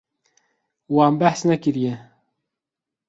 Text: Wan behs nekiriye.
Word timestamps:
Wan 0.93 1.13
behs 1.19 1.39
nekiriye. 1.47 1.93